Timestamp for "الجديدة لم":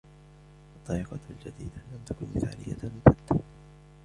1.29-1.99